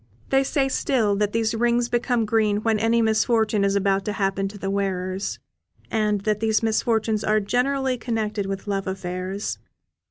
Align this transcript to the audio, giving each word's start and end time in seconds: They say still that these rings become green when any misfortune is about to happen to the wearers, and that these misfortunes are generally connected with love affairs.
They 0.31 0.43
say 0.43 0.67
still 0.67 1.15
that 1.17 1.31
these 1.31 1.53
rings 1.53 1.87
become 1.87 2.25
green 2.25 2.63
when 2.63 2.79
any 2.79 3.03
misfortune 3.03 3.63
is 3.63 3.75
about 3.75 4.03
to 4.05 4.13
happen 4.13 4.47
to 4.47 4.57
the 4.57 4.71
wearers, 4.71 5.37
and 5.91 6.21
that 6.21 6.39
these 6.39 6.63
misfortunes 6.63 7.23
are 7.23 7.39
generally 7.39 7.99
connected 7.99 8.47
with 8.47 8.65
love 8.65 8.87
affairs. 8.87 9.59